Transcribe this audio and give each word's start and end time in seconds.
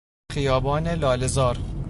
خیابان 0.33 0.87
لالهزار 0.87 1.57